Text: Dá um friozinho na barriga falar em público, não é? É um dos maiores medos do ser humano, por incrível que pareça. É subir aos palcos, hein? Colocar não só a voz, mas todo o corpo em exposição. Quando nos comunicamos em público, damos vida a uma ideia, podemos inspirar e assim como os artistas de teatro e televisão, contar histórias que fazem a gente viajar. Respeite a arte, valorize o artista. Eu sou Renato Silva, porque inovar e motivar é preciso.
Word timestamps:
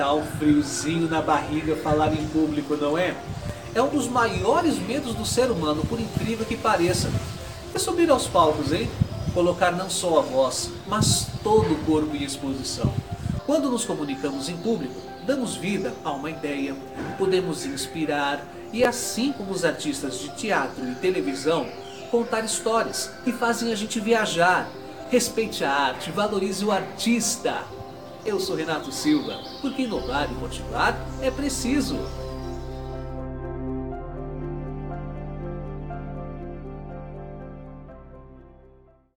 Dá 0.00 0.14
um 0.14 0.24
friozinho 0.24 1.10
na 1.10 1.20
barriga 1.20 1.76
falar 1.76 2.14
em 2.14 2.26
público, 2.28 2.74
não 2.74 2.96
é? 2.96 3.14
É 3.74 3.82
um 3.82 3.88
dos 3.90 4.08
maiores 4.08 4.78
medos 4.78 5.14
do 5.14 5.26
ser 5.26 5.50
humano, 5.50 5.84
por 5.84 6.00
incrível 6.00 6.46
que 6.46 6.56
pareça. 6.56 7.10
É 7.74 7.78
subir 7.78 8.08
aos 8.10 8.26
palcos, 8.26 8.72
hein? 8.72 8.88
Colocar 9.34 9.72
não 9.72 9.90
só 9.90 10.20
a 10.20 10.22
voz, 10.22 10.70
mas 10.86 11.26
todo 11.42 11.74
o 11.74 11.84
corpo 11.84 12.16
em 12.16 12.24
exposição. 12.24 12.90
Quando 13.44 13.70
nos 13.70 13.84
comunicamos 13.84 14.48
em 14.48 14.56
público, 14.56 14.98
damos 15.26 15.56
vida 15.56 15.92
a 16.02 16.12
uma 16.12 16.30
ideia, 16.30 16.74
podemos 17.18 17.66
inspirar 17.66 18.42
e 18.72 18.82
assim 18.82 19.34
como 19.34 19.52
os 19.52 19.66
artistas 19.66 20.18
de 20.18 20.30
teatro 20.30 20.90
e 20.90 20.94
televisão, 20.94 21.66
contar 22.10 22.40
histórias 22.40 23.10
que 23.22 23.32
fazem 23.32 23.70
a 23.70 23.76
gente 23.76 24.00
viajar. 24.00 24.66
Respeite 25.10 25.62
a 25.62 25.70
arte, 25.70 26.10
valorize 26.10 26.64
o 26.64 26.72
artista. 26.72 27.79
Eu 28.24 28.38
sou 28.38 28.54
Renato 28.54 28.92
Silva, 28.92 29.40
porque 29.62 29.82
inovar 29.82 30.30
e 30.30 30.34
motivar 30.34 30.94
é 31.22 31.30
preciso. 31.30 31.98